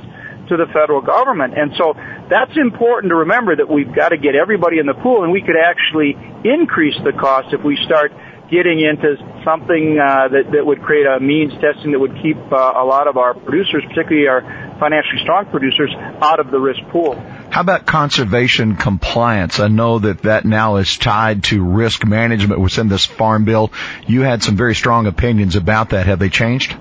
to 0.49 0.57
the 0.57 0.67
federal 0.67 1.01
government. 1.01 1.57
And 1.57 1.73
so 1.79 1.97
that's 2.29 2.53
important 2.57 3.11
to 3.11 3.17
remember 3.25 3.57
that 3.57 3.69
we've 3.69 3.93
got 3.93 4.11
to 4.11 4.19
get 4.19 4.37
everybody 4.37 4.79
in 4.79 4.85
the 4.85 4.95
pool 4.95 5.25
and 5.25 5.33
we 5.33 5.41
could 5.41 5.57
actually 5.57 6.13
increase 6.45 6.95
the 7.03 7.13
cost 7.13 7.55
if 7.57 7.65
we 7.65 7.77
start 7.85 8.13
getting 8.51 8.81
into 8.81 9.17
something 9.45 9.99
uh, 9.99 10.29
that, 10.29 10.53
that 10.53 10.65
would 10.65 10.83
create 10.83 11.07
a 11.07 11.21
means 11.21 11.53
testing 11.61 11.93
that 11.93 11.99
would 11.99 12.15
keep 12.23 12.37
uh, 12.51 12.73
a 12.77 12.85
lot 12.85 13.09
of 13.09 13.17
our 13.17 13.35
producers, 13.35 13.83
particularly 13.89 14.29
our 14.29 14.43
financially 14.79 15.19
strong 15.23 15.47
producers, 15.47 15.93
out 16.21 16.41
of 16.41 16.51
the 16.51 16.59
risk 16.59 16.81
pool. 16.91 17.15
How 17.51 17.61
about 17.61 17.87
conservation 17.87 18.77
compliance? 18.77 19.61
I 19.61 19.69
know 19.69 19.99
that 19.99 20.23
that 20.23 20.45
now 20.45 20.77
is 20.77 20.97
tied 20.97 21.45
to 21.45 21.63
risk 21.63 22.05
management 22.05 22.61
within 22.61 22.89
this 22.89 23.05
farm 23.05 23.45
bill. 23.45 23.73
You 24.07 24.23
had 24.23 24.43
some 24.43 24.57
very 24.57 24.75
strong 24.75 25.07
opinions 25.07 25.57
about 25.57 25.91
that. 25.91 26.07
Have 26.07 26.19
they 26.19 26.29
changed? 26.29 26.77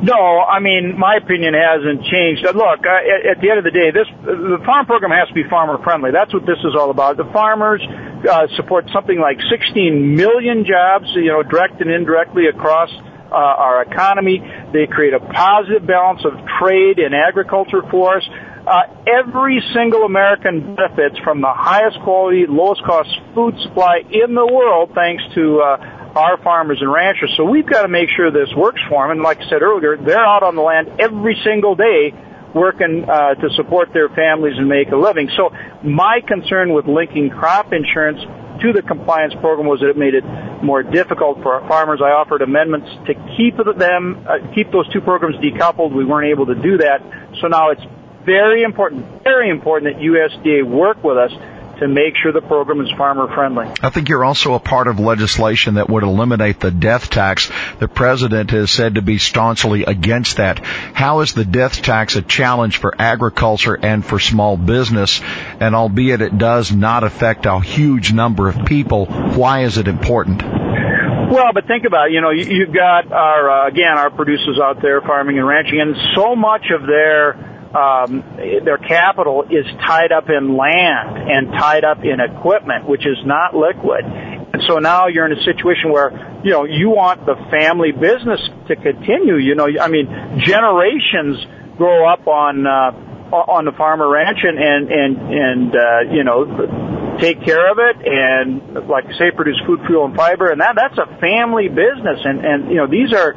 No, 0.00 0.14
I 0.14 0.60
mean 0.60 0.96
my 0.96 1.16
opinion 1.16 1.54
hasn't 1.54 2.04
changed. 2.04 2.46
Uh, 2.46 2.52
look, 2.52 2.86
uh, 2.86 2.90
at, 2.90 3.36
at 3.36 3.42
the 3.42 3.50
end 3.50 3.58
of 3.58 3.64
the 3.64 3.72
day, 3.72 3.90
this 3.90 4.06
the 4.22 4.62
farm 4.64 4.86
program 4.86 5.10
has 5.10 5.26
to 5.28 5.34
be 5.34 5.42
farmer 5.50 5.82
friendly. 5.82 6.12
That's 6.12 6.32
what 6.32 6.46
this 6.46 6.58
is 6.58 6.76
all 6.78 6.90
about. 6.90 7.16
The 7.16 7.28
farmers 7.32 7.82
uh, 8.26 8.46
support 8.56 8.86
something 8.92 9.18
like 9.18 9.38
16 9.50 10.14
million 10.14 10.64
jobs, 10.64 11.06
you 11.14 11.28
know, 11.28 11.42
direct 11.42 11.80
and 11.80 11.90
indirectly 11.90 12.46
across 12.46 12.90
uh, 13.30 13.34
our 13.34 13.82
economy. 13.82 14.40
They 14.72 14.86
create 14.86 15.14
a 15.14 15.20
positive 15.20 15.86
balance 15.86 16.24
of 16.24 16.32
trade 16.58 16.98
and 16.98 17.14
agriculture 17.14 17.82
for 17.90 18.16
us. 18.16 18.28
Uh, 18.66 18.82
every 19.06 19.62
single 19.72 20.04
American 20.04 20.74
benefits 20.74 21.18
from 21.24 21.40
the 21.40 21.52
highest 21.52 21.98
quality, 22.00 22.44
lowest 22.46 22.82
cost 22.84 23.08
food 23.34 23.54
supply 23.62 24.00
in 24.10 24.34
the 24.34 24.46
world 24.46 24.92
thanks 24.94 25.22
to 25.34 25.60
uh, 25.60 26.12
our 26.16 26.36
farmers 26.42 26.78
and 26.80 26.92
ranchers. 26.92 27.32
So 27.36 27.44
we've 27.44 27.66
got 27.66 27.82
to 27.82 27.88
make 27.88 28.10
sure 28.14 28.30
this 28.30 28.52
works 28.56 28.80
for 28.88 29.04
them. 29.04 29.12
And 29.12 29.22
like 29.22 29.38
I 29.38 29.48
said 29.48 29.62
earlier, 29.62 29.96
they're 29.96 30.18
out 30.18 30.42
on 30.42 30.54
the 30.54 30.62
land 30.62 31.00
every 31.00 31.40
single 31.44 31.76
day 31.76 32.12
working 32.54 33.04
uh, 33.08 33.34
to 33.34 33.50
support 33.56 33.92
their 33.92 34.08
families 34.08 34.54
and 34.56 34.68
make 34.68 34.90
a 34.90 34.96
living. 34.96 35.30
So 35.36 35.50
my 35.82 36.20
concern 36.26 36.72
with 36.72 36.86
linking 36.86 37.30
crop 37.30 37.72
insurance 37.72 38.20
to 38.62 38.72
the 38.72 38.82
compliance 38.82 39.34
program 39.34 39.66
was 39.66 39.80
that 39.80 39.90
it 39.90 39.96
made 39.96 40.14
it 40.14 40.24
more 40.62 40.82
difficult 40.82 41.42
for 41.42 41.54
our 41.54 41.68
farmers. 41.68 42.00
I 42.02 42.10
offered 42.10 42.42
amendments 42.42 42.88
to 43.06 43.14
keep 43.36 43.56
them, 43.56 44.26
uh, 44.26 44.52
keep 44.54 44.72
those 44.72 44.88
two 44.92 45.00
programs 45.00 45.36
decoupled. 45.36 45.92
We 45.92 46.04
weren't 46.04 46.28
able 46.28 46.46
to 46.46 46.54
do 46.54 46.78
that. 46.78 47.02
So 47.40 47.48
now 47.48 47.70
it's 47.70 47.82
very 48.24 48.62
important, 48.62 49.22
very 49.22 49.48
important 49.48 49.94
that 49.94 50.02
USDA 50.02 50.64
work 50.68 51.02
with 51.04 51.16
us 51.16 51.32
to 51.80 51.88
make 51.88 52.14
sure 52.22 52.32
the 52.32 52.40
program 52.40 52.80
is 52.80 52.90
farmer 52.96 53.32
friendly. 53.34 53.66
I 53.80 53.90
think 53.90 54.08
you're 54.08 54.24
also 54.24 54.54
a 54.54 54.60
part 54.60 54.88
of 54.88 54.98
legislation 54.98 55.74
that 55.74 55.88
would 55.88 56.02
eliminate 56.02 56.60
the 56.60 56.70
death 56.70 57.10
tax. 57.10 57.50
The 57.78 57.88
president 57.88 58.50
has 58.50 58.70
said 58.70 58.96
to 58.96 59.02
be 59.02 59.18
staunchly 59.18 59.84
against 59.84 60.38
that. 60.38 60.58
How 60.58 61.20
is 61.20 61.34
the 61.34 61.44
death 61.44 61.82
tax 61.82 62.16
a 62.16 62.22
challenge 62.22 62.78
for 62.78 62.94
agriculture 62.98 63.78
and 63.80 64.04
for 64.04 64.18
small 64.18 64.56
business? 64.56 65.20
And 65.60 65.74
albeit 65.74 66.20
it 66.20 66.36
does 66.36 66.72
not 66.72 67.04
affect 67.04 67.46
a 67.46 67.60
huge 67.60 68.12
number 68.12 68.48
of 68.48 68.66
people, 68.66 69.06
why 69.06 69.64
is 69.64 69.78
it 69.78 69.88
important? 69.88 70.42
Well, 70.42 71.52
but 71.52 71.66
think 71.66 71.84
about 71.84 72.08
it. 72.08 72.12
You 72.14 72.22
know, 72.22 72.30
you've 72.30 72.72
got 72.72 73.12
our 73.12 73.50
uh, 73.50 73.68
again 73.68 73.98
our 73.98 74.10
producers 74.10 74.58
out 74.62 74.80
there 74.80 75.02
farming 75.02 75.38
and 75.38 75.46
ranching, 75.46 75.78
and 75.78 75.94
so 76.14 76.34
much 76.34 76.64
of 76.74 76.86
their 76.86 77.47
um, 77.74 78.24
their 78.64 78.78
capital 78.78 79.44
is 79.44 79.66
tied 79.86 80.12
up 80.12 80.30
in 80.30 80.56
land 80.56 81.30
and 81.30 81.52
tied 81.52 81.84
up 81.84 81.98
in 82.02 82.20
equipment, 82.20 82.88
which 82.88 83.06
is 83.06 83.18
not 83.24 83.54
liquid. 83.54 84.04
And 84.04 84.62
so 84.66 84.78
now 84.78 85.08
you're 85.08 85.26
in 85.26 85.32
a 85.32 85.42
situation 85.44 85.92
where 85.92 86.40
you 86.42 86.50
know 86.50 86.64
you 86.64 86.88
want 86.90 87.26
the 87.26 87.36
family 87.50 87.92
business 87.92 88.40
to 88.68 88.76
continue. 88.76 89.36
You 89.36 89.54
know, 89.54 89.68
I 89.80 89.88
mean, 89.88 90.40
generations 90.40 91.44
grow 91.76 92.08
up 92.08 92.26
on 92.26 92.66
uh, 92.66 92.92
on 93.32 93.64
the 93.64 93.72
farm 93.72 94.00
or 94.00 94.08
ranch 94.08 94.38
and 94.42 94.58
and 94.58 94.90
and, 94.90 95.16
and 95.34 95.76
uh, 95.76 96.00
you 96.12 96.24
know 96.24 97.16
take 97.20 97.44
care 97.44 97.70
of 97.70 97.78
it 97.78 97.96
and 98.06 98.88
like 98.88 99.04
say 99.18 99.30
produce 99.34 99.60
food 99.66 99.80
fuel 99.86 100.06
and 100.06 100.16
fiber 100.16 100.50
and 100.50 100.60
that 100.60 100.76
that's 100.76 100.96
a 100.98 101.18
family 101.20 101.68
business 101.68 102.20
and 102.24 102.44
and 102.44 102.70
you 102.70 102.76
know 102.76 102.86
these 102.86 103.12
are 103.12 103.34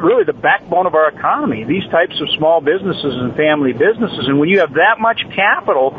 really 0.00 0.24
the 0.24 0.32
backbone 0.32 0.86
of 0.86 0.94
our 0.94 1.08
economy 1.08 1.64
these 1.64 1.84
types 1.90 2.20
of 2.20 2.28
small 2.38 2.60
businesses 2.60 3.14
and 3.18 3.34
family 3.36 3.72
businesses. 3.72 4.26
And 4.26 4.38
when 4.38 4.48
you 4.48 4.60
have 4.60 4.74
that 4.74 5.00
much 5.00 5.22
capital 5.34 5.90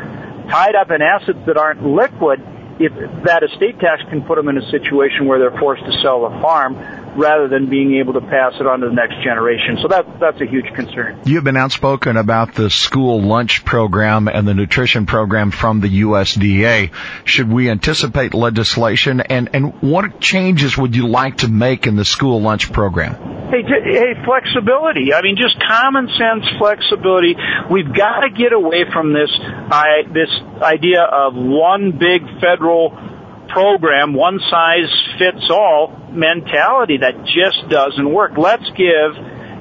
tied 0.50 0.74
up 0.74 0.90
in 0.90 1.02
assets 1.02 1.38
that 1.46 1.56
aren't 1.56 1.84
liquid 1.84 2.42
if 2.80 2.92
that 3.24 3.42
estate 3.44 3.78
tax 3.78 4.02
can 4.10 4.22
put 4.22 4.36
them 4.36 4.48
in 4.48 4.58
a 4.58 4.70
situation 4.70 5.26
where 5.26 5.38
they're 5.38 5.56
forced 5.58 5.84
to 5.84 5.92
sell 6.02 6.28
the 6.28 6.40
farm 6.42 6.74
rather 7.16 7.48
than 7.48 7.70
being 7.70 7.96
able 7.96 8.14
to 8.14 8.20
pass 8.20 8.54
it 8.60 8.66
on 8.66 8.80
to 8.80 8.88
the 8.88 8.94
next 8.94 9.22
generation. 9.22 9.78
So 9.80 9.88
that 9.88 10.20
that's 10.20 10.40
a 10.40 10.46
huge 10.46 10.66
concern. 10.74 11.20
You've 11.24 11.44
been 11.44 11.56
outspoken 11.56 12.16
about 12.16 12.54
the 12.54 12.70
school 12.70 13.22
lunch 13.22 13.64
program 13.64 14.28
and 14.28 14.46
the 14.46 14.54
nutrition 14.54 15.06
program 15.06 15.50
from 15.50 15.80
the 15.80 16.02
USDA. 16.02 16.92
Should 17.24 17.50
we 17.50 17.70
anticipate 17.70 18.34
legislation 18.34 19.20
and 19.20 19.50
and 19.54 19.82
what 19.82 20.20
changes 20.20 20.76
would 20.76 20.96
you 20.96 21.08
like 21.08 21.38
to 21.38 21.48
make 21.48 21.86
in 21.86 21.96
the 21.96 22.04
school 22.04 22.40
lunch 22.40 22.72
program? 22.72 23.14
Hey, 23.50 23.62
hey, 23.62 24.14
flexibility. 24.24 25.14
I 25.14 25.22
mean, 25.22 25.36
just 25.36 25.56
common 25.60 26.08
sense 26.08 26.44
flexibility. 26.58 27.36
We've 27.70 27.94
got 27.94 28.20
to 28.20 28.30
get 28.30 28.52
away 28.52 28.84
from 28.92 29.12
this 29.12 29.30
I, 29.40 30.02
this 30.12 30.30
idea 30.60 31.02
of 31.02 31.34
one 31.34 31.92
big 31.92 32.22
federal 32.40 33.13
program, 33.54 34.14
one 34.14 34.40
size 34.50 34.90
fits 35.16 35.48
all 35.48 35.96
mentality 36.10 36.98
that 36.98 37.24
just 37.24 37.70
doesn't 37.70 38.12
work. 38.12 38.32
Let's 38.36 38.68
give, 38.70 39.14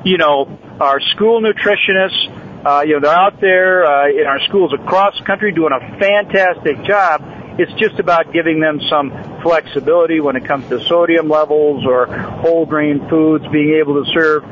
you 0.03 0.17
know, 0.17 0.59
our 0.81 0.99
school 0.99 1.41
nutritionists, 1.41 2.65
uh, 2.65 2.81
you 2.81 2.93
know, 2.93 3.01
they're 3.01 3.15
out 3.15 3.39
there 3.39 3.85
uh, 3.85 4.09
in 4.09 4.25
our 4.25 4.41
schools 4.47 4.73
across 4.73 5.17
the 5.19 5.25
country 5.25 5.51
doing 5.51 5.73
a 5.73 5.99
fantastic 5.99 6.83
job. 6.83 7.21
It's 7.59 7.71
just 7.73 7.99
about 7.99 8.33
giving 8.33 8.59
them 8.59 8.81
some 8.89 9.11
flexibility 9.43 10.19
when 10.19 10.35
it 10.35 10.45
comes 10.45 10.67
to 10.69 10.83
sodium 10.85 11.29
levels 11.29 11.85
or 11.85 12.07
whole 12.07 12.65
grain 12.65 13.07
foods, 13.09 13.45
being 13.51 13.75
able 13.79 14.03
to 14.03 14.11
serve 14.11 14.43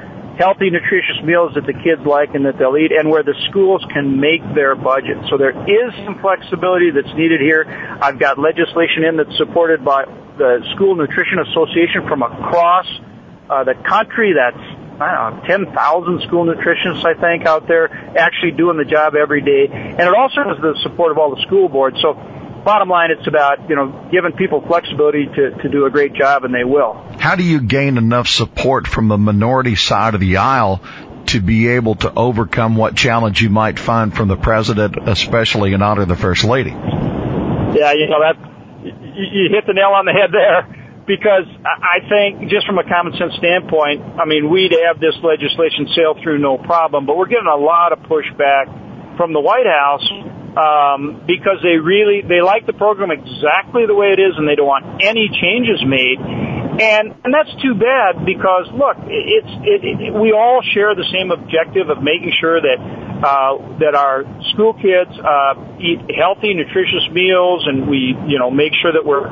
healthy, 0.42 0.72
nutritious 0.72 1.22
meals 1.24 1.54
that 1.54 1.70
the 1.70 1.78
kids 1.86 2.02
like 2.02 2.34
and 2.34 2.46
that 2.46 2.58
they'll 2.58 2.76
eat, 2.76 2.92
and 2.92 3.10
where 3.10 3.22
the 3.22 3.38
schools 3.50 3.86
can 3.94 4.20
make 4.20 4.42
their 4.56 4.74
budget. 4.74 5.18
So 5.30 5.38
there 5.38 5.54
is 5.54 5.94
some 6.04 6.18
flexibility 6.18 6.90
that's 6.90 7.14
needed 7.14 7.42
here. 7.42 7.70
I've 8.02 8.18
got 8.18 8.40
legislation 8.42 9.06
in 9.06 9.18
that's 9.18 9.38
supported 9.38 9.86
by 9.86 10.06
the 10.38 10.66
School 10.74 10.96
Nutrition 10.96 11.38
Association 11.46 12.08
from 12.10 12.24
across 12.24 12.90
uh, 13.50 13.64
the 13.64 13.76
country. 13.86 14.34
That's 14.34 14.58
I 15.02 15.32
don't 15.32 15.42
know, 15.42 15.72
10,000 15.74 16.22
school 16.28 16.46
nutritionists, 16.46 17.06
I 17.06 17.20
think, 17.20 17.48
out 17.48 17.68
there 17.68 17.90
actually 18.18 18.52
doing 18.52 18.78
the 18.78 18.86
job 18.86 19.16
every 19.16 19.42
day. 19.42 19.66
And 19.66 20.00
it 20.00 20.14
also 20.14 20.44
has 20.46 20.62
the 20.62 20.78
support 20.84 21.12
of 21.12 21.18
all 21.18 21.36
the 21.36 21.42
school 21.42 21.70
boards. 21.70 21.98
So 22.02 22.14
bottom 22.64 22.90
line, 22.90 23.12
it's 23.12 23.28
about, 23.28 23.70
you 23.70 23.76
know, 23.76 24.10
giving 24.12 24.34
people 24.34 24.64
flexibility 24.66 25.26
to, 25.26 25.52
to 25.62 25.70
do 25.70 25.86
a 25.86 25.90
great 25.90 26.14
job 26.14 26.44
and 26.44 26.54
they 26.54 26.64
will. 26.64 26.94
How 27.20 27.36
do 27.36 27.44
you 27.44 27.62
gain 27.62 27.98
enough 27.98 28.28
support 28.28 28.88
from 28.88 29.08
the 29.08 29.18
minority 29.18 29.76
side 29.76 30.14
of 30.14 30.20
the 30.20 30.38
aisle 30.38 30.82
to 31.28 31.42
be 31.42 31.70
able 31.70 31.96
to 31.96 32.14
overcome 32.14 32.76
what 32.76 32.96
challenge 32.96 33.42
you 33.42 33.50
might 33.50 33.80
find 33.80 34.14
from 34.14 34.28
the 34.28 34.38
president, 34.38 34.96
especially 35.08 35.74
in 35.74 35.82
honor 35.82 36.04
of 36.04 36.08
the 36.08 36.16
first 36.16 36.44
lady? 36.44 36.72
Yeah, 36.72 37.94
you 37.94 38.08
know, 38.10 38.20
that, 38.20 38.36
you 38.84 39.50
hit 39.52 39.66
the 39.68 39.74
nail 39.74 39.94
on 39.94 40.06
the 40.06 40.12
head 40.12 40.32
there 40.32 40.68
because 41.08 41.46
I 41.66 42.00
think 42.08 42.50
just 42.50 42.66
from 42.66 42.78
a 42.78 42.84
common 42.84 43.14
sense 43.18 43.34
standpoint, 43.38 44.02
I 44.20 44.26
mean, 44.26 44.50
we'd 44.50 44.74
have 44.86 45.00
this 45.00 45.16
legislation 45.24 45.88
sail 45.96 46.16
through 46.22 46.40
no 46.40 46.58
problem, 46.58 47.06
but 47.06 47.18
we're 47.18 47.28
getting 47.28 47.52
a 47.52 47.58
lot 47.58 47.92
of 47.92 48.00
pushback 48.00 49.18
from 49.18 49.34
the 49.34 49.40
White 49.40 49.68
House 49.68 50.08
um, 50.58 51.24
because 51.28 51.64
they 51.64 51.80
really 51.80 52.22
they 52.28 52.42
like 52.42 52.66
the 52.68 52.76
program 52.76 53.12
exactly 53.12 53.88
the 53.88 53.96
way 53.96 54.12
it 54.12 54.20
is, 54.20 54.36
and 54.36 54.48
they 54.48 54.56
don't 54.56 54.68
want 54.68 55.04
any 55.04 55.32
changes 55.32 55.80
made. 55.86 56.20
And 56.20 57.16
and 57.24 57.32
that's 57.32 57.52
too 57.62 57.76
bad 57.76 58.26
because 58.26 58.68
look, 58.76 58.98
it's 59.08 59.54
it, 59.64 59.80
it, 59.84 60.14
we 60.16 60.32
all 60.32 60.64
share 60.64 60.96
the 60.96 61.08
same 61.12 61.32
objective 61.32 61.90
of 61.90 62.04
making 62.04 62.36
sure 62.40 62.60
that 62.60 62.80
uh, 63.24 63.80
that 63.80 63.96
our 63.96 64.24
school 64.52 64.74
kids 64.74 65.12
uh, 65.16 65.56
eat 65.80 66.00
healthy, 66.16 66.56
nutritious 66.56 67.08
meals, 67.12 67.64
and 67.68 67.88
we 67.88 68.16
you 68.28 68.40
know 68.40 68.52
make 68.52 68.74
sure 68.82 68.92
that 68.92 69.06
we're 69.06 69.28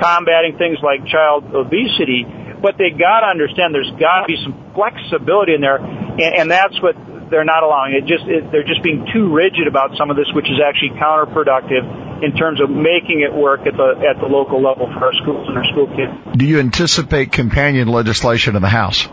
combating 0.00 0.58
things 0.58 0.78
like 0.82 1.06
child 1.06 1.54
obesity. 1.54 2.26
But 2.62 2.78
they 2.78 2.90
got 2.90 3.20
to 3.20 3.28
understand 3.28 3.74
there's 3.74 3.92
got 4.00 4.24
to 4.24 4.26
be 4.26 4.40
some 4.42 4.72
flexibility 4.74 5.54
in 5.54 5.60
there, 5.60 5.78
and, 5.78 6.46
and 6.46 6.46
that's 6.50 6.80
what 6.80 6.96
they're 7.30 7.44
not 7.44 7.62
allowing 7.62 7.94
it. 7.94 8.06
Just 8.06 8.24
it, 8.26 8.50
they're 8.50 8.66
just 8.66 8.82
being 8.82 9.06
too 9.12 9.32
rigid 9.32 9.66
about 9.66 9.96
some 9.96 10.10
of 10.10 10.16
this, 10.16 10.26
which 10.34 10.46
is 10.46 10.60
actually 10.64 10.90
counterproductive 11.00 12.22
in 12.22 12.36
terms 12.36 12.60
of 12.60 12.70
making 12.70 13.20
it 13.20 13.32
work 13.32 13.66
at 13.66 13.76
the 13.76 14.04
at 14.08 14.20
the 14.20 14.26
local 14.26 14.62
level 14.62 14.86
for 14.86 15.06
our 15.06 15.12
schools 15.14 15.48
and 15.48 15.58
our 15.58 15.64
school 15.72 15.86
kids. 15.88 16.12
Do 16.36 16.44
you 16.44 16.60
anticipate 16.60 17.32
companion 17.32 17.88
legislation 17.88 18.56
in 18.56 18.62
the 18.62 18.68
House? 18.68 19.06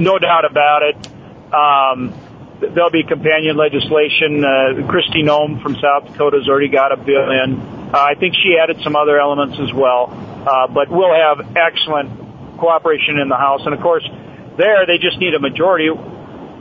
No 0.00 0.18
doubt 0.18 0.44
about 0.48 0.82
it. 0.82 0.96
Um, 1.52 2.14
there'll 2.60 2.90
be 2.90 3.04
companion 3.04 3.56
legislation. 3.56 4.44
Uh, 4.44 4.88
Kristi 4.88 5.24
Noem 5.24 5.62
from 5.62 5.76
South 5.76 6.12
Dakota 6.12 6.38
has 6.38 6.48
already 6.48 6.68
got 6.68 6.92
a 6.92 6.96
bill 6.96 7.30
in. 7.30 7.60
Uh, 7.60 7.98
I 7.98 8.14
think 8.14 8.34
she 8.34 8.56
added 8.60 8.80
some 8.82 8.96
other 8.96 9.18
elements 9.18 9.58
as 9.60 9.72
well. 9.72 10.08
Uh, 10.10 10.68
but 10.68 10.88
we'll 10.88 11.12
have 11.12 11.56
excellent 11.56 12.58
cooperation 12.58 13.18
in 13.18 13.28
the 13.28 13.36
House. 13.36 13.62
And 13.64 13.74
of 13.74 13.80
course, 13.80 14.08
there 14.56 14.86
they 14.86 14.98
just 14.98 15.18
need 15.18 15.34
a 15.34 15.40
majority 15.40 15.88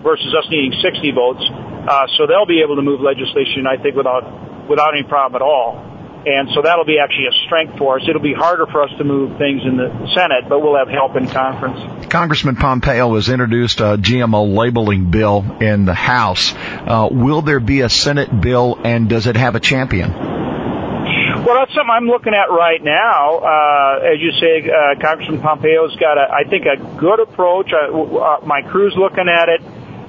versus 0.04 0.34
us 0.34 0.46
needing 0.50 0.74
60 0.82 1.12
votes. 1.12 1.44
Uh, 1.44 2.08
so 2.18 2.28
they'll 2.28 2.50
be 2.50 2.62
able 2.62 2.76
to 2.76 2.82
move 2.82 3.02
legislation, 3.02 3.66
I 3.68 3.82
think, 3.82 3.96
without 3.96 4.70
without 4.70 4.94
any 4.94 5.04
problem 5.04 5.42
at 5.42 5.46
all. 5.46 5.90
And 6.26 6.50
so 6.54 6.62
that'll 6.62 6.86
be 6.86 7.00
actually 7.00 7.28
a 7.28 7.46
strength 7.46 7.78
for 7.78 7.98
us. 7.98 8.06
It'll 8.08 8.22
be 8.22 8.34
harder 8.34 8.68
for 8.68 8.84
us 8.84 8.90
to 8.98 9.04
move 9.06 9.38
things 9.38 9.62
in 9.64 9.78
the 9.78 9.88
Senate, 10.14 10.50
but 10.50 10.60
we'll 10.60 10.78
have 10.78 10.90
help 10.90 11.16
in 11.16 11.28
conference. 11.28 11.80
Congressman 12.12 12.58
Pompeo 12.58 13.16
has 13.16 13.30
introduced 13.30 13.80
a 13.80 13.98
GMO 13.98 14.54
labeling 14.54 15.12
bill 15.12 15.46
in 15.62 15.86
the 15.86 15.94
House. 15.94 16.54
Uh, 16.54 17.08
will 17.10 17.42
there 17.42 17.62
be 17.62 17.82
a 17.82 17.90
Senate 17.90 18.30
bill, 18.42 18.78
and 18.84 19.08
does 19.10 19.28
it 19.28 19.38
have 19.38 19.56
a 19.56 19.62
champion? 19.62 20.12
Well, 20.12 21.56
that's 21.58 21.74
something 21.74 21.90
I'm 21.90 22.06
looking 22.06 22.34
at 22.34 22.52
right 22.52 22.84
now. 22.84 23.40
Uh, 23.40 24.14
as 24.14 24.20
you 24.20 24.32
say, 24.42 24.70
uh, 24.70 25.00
Congressman 25.00 25.42
Pompeo's 25.42 25.96
got, 25.96 26.18
a, 26.18 26.28
I 26.30 26.44
think, 26.50 26.66
a 26.66 26.76
good 27.00 27.22
approach. 27.22 27.72
Uh, 27.72 27.96
uh, 27.96 28.46
my 28.46 28.62
crew's 28.62 28.94
looking 28.98 29.30
at 29.30 29.48
it. 29.48 29.62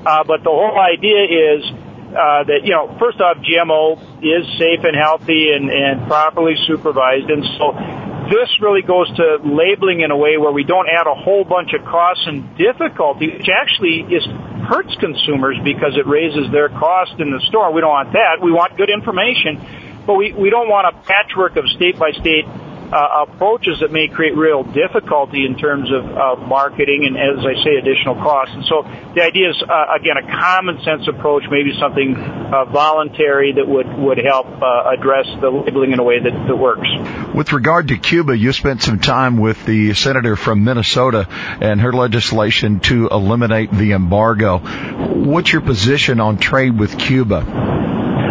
Uh, 0.06 0.24
but 0.24 0.42
the 0.42 0.50
whole 0.50 0.78
idea 0.80 1.24
is 1.28 1.64
uh, 2.10 2.42
that 2.44 2.60
you 2.64 2.72
know, 2.72 2.96
first 2.98 3.20
off, 3.20 3.38
GMO 3.38 4.00
is 4.24 4.46
safe 4.58 4.82
and 4.82 4.96
healthy 4.96 5.52
and, 5.52 5.70
and 5.70 6.08
properly 6.08 6.56
supervised, 6.66 7.30
and 7.30 7.44
so 7.58 7.76
this 8.30 8.48
really 8.62 8.82
goes 8.82 9.10
to 9.16 9.38
labeling 9.42 10.00
in 10.00 10.10
a 10.10 10.16
way 10.16 10.38
where 10.38 10.52
we 10.52 10.62
don't 10.62 10.88
add 10.88 11.06
a 11.06 11.14
whole 11.14 11.44
bunch 11.44 11.74
of 11.74 11.84
costs 11.84 12.24
and 12.26 12.56
difficulty, 12.56 13.26
which 13.26 13.50
actually 13.50 14.06
is 14.06 14.24
hurts 14.70 14.94
consumers 15.00 15.58
because 15.64 15.98
it 15.98 16.06
raises 16.06 16.50
their 16.52 16.68
cost 16.68 17.18
in 17.18 17.30
the 17.30 17.40
store. 17.48 17.72
We 17.72 17.80
don't 17.80 17.90
want 17.90 18.12
that. 18.12 18.38
We 18.40 18.52
want 18.52 18.76
good 18.76 18.90
information, 18.90 19.58
but 20.06 20.14
we, 20.14 20.32
we 20.32 20.48
don't 20.48 20.68
want 20.68 20.86
a 20.86 20.94
patchwork 21.02 21.56
of 21.56 21.66
state 21.74 21.98
by 21.98 22.12
state 22.12 22.46
uh, 22.92 23.26
approaches 23.26 23.80
that 23.80 23.92
may 23.92 24.08
create 24.08 24.36
real 24.36 24.62
difficulty 24.62 25.46
in 25.46 25.56
terms 25.56 25.90
of 25.92 26.04
uh, 26.04 26.36
marketing 26.46 27.06
and, 27.06 27.16
as 27.16 27.44
I 27.44 27.54
say, 27.62 27.76
additional 27.76 28.16
costs. 28.16 28.54
And 28.54 28.64
so 28.64 28.82
the 29.14 29.22
idea 29.22 29.50
is, 29.50 29.62
uh, 29.62 29.94
again, 29.98 30.16
a 30.16 30.26
common 30.26 30.82
sense 30.82 31.06
approach, 31.08 31.44
maybe 31.50 31.72
something 31.78 32.16
uh, 32.16 32.64
voluntary 32.66 33.52
that 33.52 33.66
would, 33.66 33.86
would 33.98 34.18
help 34.18 34.46
uh, 34.46 34.90
address 34.90 35.26
the 35.40 35.50
labeling 35.50 35.92
in 35.92 35.98
a 35.98 36.02
way 36.02 36.18
that, 36.18 36.32
that 36.46 36.56
works. 36.56 36.88
With 37.34 37.52
regard 37.52 37.88
to 37.88 37.98
Cuba, 37.98 38.36
you 38.36 38.52
spent 38.52 38.82
some 38.82 38.98
time 38.98 39.38
with 39.38 39.64
the 39.64 39.94
senator 39.94 40.36
from 40.36 40.64
Minnesota 40.64 41.26
and 41.30 41.80
her 41.80 41.92
legislation 41.92 42.80
to 42.80 43.08
eliminate 43.08 43.70
the 43.70 43.92
embargo. 43.92 44.58
What's 44.58 45.52
your 45.52 45.62
position 45.62 46.20
on 46.20 46.38
trade 46.38 46.78
with 46.78 46.98
Cuba? 46.98 47.70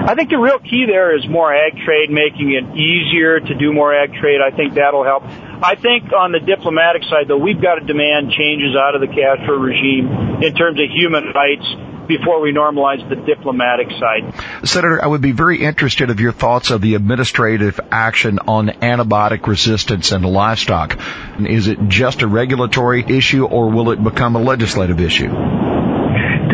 I 0.09 0.15
think 0.15 0.31
the 0.31 0.39
real 0.39 0.57
key 0.57 0.87
there 0.87 1.15
is 1.15 1.29
more 1.29 1.53
ag 1.53 1.77
trade, 1.85 2.09
making 2.09 2.49
it 2.57 2.65
easier 2.75 3.39
to 3.39 3.53
do 3.53 3.71
more 3.71 3.93
ag 3.93 4.11
trade. 4.15 4.41
I 4.41 4.49
think 4.49 4.73
that'll 4.73 5.03
help. 5.03 5.21
I 5.21 5.75
think 5.75 6.11
on 6.11 6.31
the 6.31 6.39
diplomatic 6.39 7.03
side, 7.03 7.27
though, 7.27 7.37
we've 7.37 7.61
got 7.61 7.75
to 7.75 7.85
demand 7.85 8.31
changes 8.31 8.75
out 8.75 8.95
of 8.95 9.01
the 9.01 9.07
Castro 9.07 9.59
regime 9.59 10.41
in 10.41 10.55
terms 10.55 10.79
of 10.79 10.89
human 10.89 11.25
rights 11.25 11.63
before 12.07 12.41
we 12.41 12.51
normalize 12.51 13.07
the 13.07 13.17
diplomatic 13.17 13.89
side. 13.91 14.33
Senator, 14.67 14.99
I 14.99 15.05
would 15.05 15.21
be 15.21 15.31
very 15.31 15.61
interested 15.61 16.09
of 16.09 16.19
your 16.19 16.31
thoughts 16.31 16.71
of 16.71 16.81
the 16.81 16.95
administrative 16.95 17.79
action 17.91 18.39
on 18.39 18.69
antibiotic 18.69 19.45
resistance 19.45 20.11
in 20.11 20.23
livestock. 20.23 20.97
Is 21.39 21.67
it 21.67 21.77
just 21.87 22.23
a 22.23 22.27
regulatory 22.27 23.05
issue 23.07 23.45
or 23.45 23.69
will 23.69 23.91
it 23.91 24.03
become 24.03 24.35
a 24.35 24.41
legislative 24.41 24.99
issue? 24.99 25.68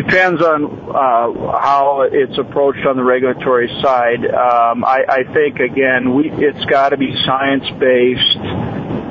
Depends 0.06 0.42
on 0.42 0.64
uh, 0.64 1.58
how 1.58 2.08
it's 2.10 2.38
approached 2.38 2.86
on 2.86 2.96
the 2.96 3.02
regulatory 3.02 3.68
side. 3.82 4.24
Um, 4.24 4.84
I, 4.84 5.04
I 5.08 5.32
think 5.32 5.58
again, 5.58 6.14
we, 6.14 6.30
it's 6.30 6.64
got 6.66 6.90
to 6.90 6.96
be 6.96 7.14
science 7.24 7.64
based 7.78 8.38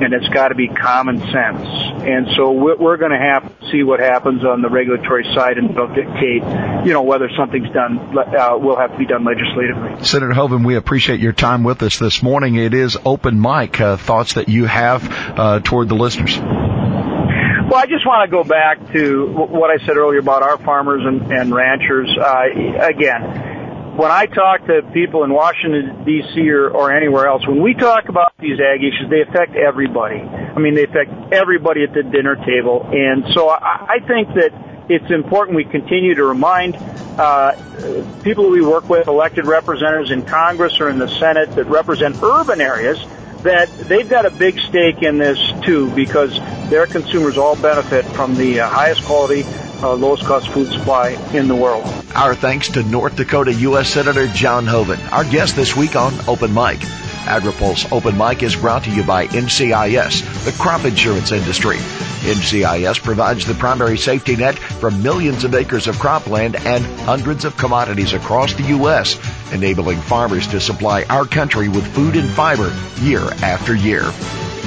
and 0.00 0.12
it's 0.12 0.28
got 0.28 0.48
to 0.48 0.54
be 0.54 0.68
common 0.68 1.18
sense. 1.18 1.66
And 2.06 2.28
so 2.36 2.52
we're, 2.52 2.96
going 2.96 3.12
to 3.12 3.18
have 3.18 3.42
to 3.60 3.70
see 3.70 3.82
what 3.82 4.00
happens 4.00 4.44
on 4.44 4.62
the 4.62 4.68
regulatory 4.68 5.24
side, 5.34 5.58
and 5.58 5.70
it'll 5.70 5.88
dictate, 5.88 6.42
you 6.86 6.92
know, 6.92 7.02
whether 7.02 7.28
something's 7.36 7.70
done 7.72 7.98
uh, 8.16 8.56
will 8.56 8.76
have 8.76 8.92
to 8.92 8.98
be 8.98 9.06
done 9.06 9.24
legislatively. 9.24 10.04
Senator 10.04 10.32
Hoeven, 10.32 10.64
we 10.64 10.76
appreciate 10.76 11.20
your 11.20 11.32
time 11.32 11.62
with 11.62 11.82
us 11.82 11.98
this 11.98 12.22
morning. 12.22 12.56
It 12.56 12.74
is 12.74 12.96
open 13.04 13.40
mic. 13.40 13.80
Uh, 13.80 13.96
thoughts 13.96 14.34
that 14.34 14.48
you 14.48 14.64
have 14.64 15.02
uh, 15.38 15.60
toward 15.60 15.88
the 15.88 15.94
listeners. 15.94 16.38
Well, 17.66 17.82
I 17.82 17.86
just 17.86 18.06
want 18.06 18.30
to 18.30 18.30
go 18.30 18.44
back 18.44 18.92
to 18.92 19.26
what 19.26 19.70
I 19.70 19.84
said 19.84 19.96
earlier 19.96 20.20
about 20.20 20.44
our 20.44 20.56
farmers 20.56 21.02
and, 21.04 21.32
and 21.32 21.52
ranchers. 21.52 22.08
Uh, 22.16 22.44
again, 22.78 23.96
when 23.96 24.12
I 24.12 24.26
talk 24.26 24.64
to 24.68 24.82
people 24.94 25.24
in 25.24 25.32
Washington 25.32 26.04
D.C. 26.04 26.48
Or, 26.48 26.70
or 26.70 26.92
anywhere 26.92 27.26
else, 27.26 27.44
when 27.44 27.60
we 27.60 27.74
talk 27.74 28.08
about 28.08 28.34
these 28.38 28.60
ag 28.60 28.84
issues, 28.84 29.10
they 29.10 29.22
affect 29.22 29.56
everybody. 29.56 30.20
I 30.20 30.60
mean, 30.60 30.76
they 30.76 30.84
affect 30.84 31.10
everybody 31.32 31.82
at 31.82 31.92
the 31.92 32.04
dinner 32.04 32.36
table, 32.36 32.88
and 32.92 33.24
so 33.34 33.48
I, 33.48 33.96
I 33.96 34.06
think 34.06 34.28
that 34.36 34.52
it's 34.88 35.10
important 35.10 35.56
we 35.56 35.64
continue 35.64 36.14
to 36.14 36.24
remind 36.24 36.76
uh, 36.76 37.50
people 38.22 38.48
we 38.48 38.62
work 38.62 38.88
with, 38.88 39.08
elected 39.08 39.44
representatives 39.44 40.12
in 40.12 40.24
Congress 40.24 40.78
or 40.78 40.88
in 40.88 40.98
the 40.98 41.08
Senate 41.18 41.50
that 41.56 41.64
represent 41.64 42.22
urban 42.22 42.60
areas 42.60 43.04
that 43.42 43.88
they've 43.88 44.08
got 44.08 44.26
a 44.26 44.30
big 44.30 44.58
stake 44.58 45.02
in 45.02 45.18
this 45.18 45.38
too 45.64 45.90
because 45.94 46.38
their 46.70 46.86
consumers 46.86 47.36
all 47.36 47.56
benefit 47.56 48.04
from 48.06 48.36
the 48.36 48.60
uh, 48.60 48.68
highest 48.68 49.04
quality, 49.04 49.42
uh, 49.82 49.94
lowest 49.94 50.24
cost 50.24 50.48
food 50.48 50.72
supply 50.72 51.10
in 51.32 51.48
the 51.48 51.54
world. 51.54 51.84
Our 52.14 52.34
thanks 52.34 52.68
to 52.70 52.82
North 52.82 53.16
Dakota 53.16 53.52
U.S. 53.54 53.88
Senator 53.88 54.26
John 54.28 54.66
Hoeven, 54.66 55.00
our 55.12 55.24
guest 55.24 55.56
this 55.56 55.76
week 55.76 55.96
on 55.96 56.14
Open 56.28 56.52
Mic. 56.52 56.78
AgriPulse 57.26 57.90
Open 57.90 58.16
Mic 58.16 58.42
is 58.42 58.54
brought 58.54 58.84
to 58.84 58.90
you 58.90 59.02
by 59.02 59.26
NCIS, 59.26 60.44
the 60.44 60.52
crop 60.62 60.84
insurance 60.84 61.32
industry. 61.32 61.76
NCIS 61.76 63.02
provides 63.02 63.44
the 63.46 63.54
primary 63.54 63.98
safety 63.98 64.36
net 64.36 64.58
for 64.58 64.90
millions 64.90 65.44
of 65.44 65.54
acres 65.54 65.86
of 65.86 65.96
cropland 65.96 66.58
and 66.64 66.84
hundreds 67.00 67.44
of 67.44 67.56
commodities 67.56 68.14
across 68.14 68.54
the 68.54 68.64
U.S., 68.64 69.18
enabling 69.52 70.00
farmers 70.00 70.46
to 70.48 70.60
supply 70.60 71.04
our 71.04 71.24
country 71.24 71.68
with 71.68 71.86
food 71.94 72.16
and 72.16 72.28
fiber 72.30 72.74
year 73.00 73.22
after 73.42 73.74
year. 73.74 74.04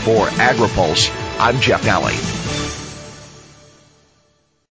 For 0.05 0.27
AgriPulse, 0.27 1.09
I'm 1.39 1.59
Jeff 1.59 1.83
Nalley. 1.83 2.78